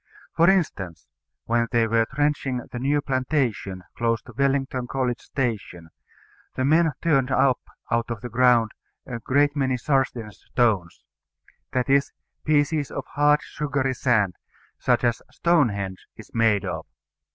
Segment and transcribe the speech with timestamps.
[0.35, 1.05] For instance:
[1.45, 5.91] When they were trenching the new plantation close to Wellington College station,
[6.55, 7.59] the men turned up
[7.91, 8.71] out of the ground
[9.05, 11.03] a great many Sarsden stones;
[11.73, 14.37] that is, pieces of hard sugary sand,
[14.79, 16.87] such as Stonehenge is made of.